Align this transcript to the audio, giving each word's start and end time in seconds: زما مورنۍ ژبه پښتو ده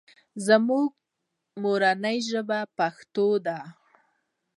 زما 0.45 0.81
مورنۍ 1.63 2.17
ژبه 2.29 2.59
پښتو 2.77 3.27
ده 3.45 3.59